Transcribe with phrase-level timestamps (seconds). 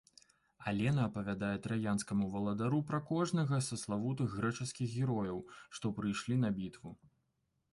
[0.69, 5.45] Алена апавядае траянскаму валадару пра кожнага са славутых грэчаскіх герояў,
[5.77, 6.97] што прыйшлі на бітву.